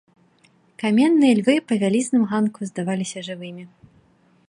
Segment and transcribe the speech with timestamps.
[0.83, 3.63] Каменныя львы па вялізным ганку здаваліся жывымі.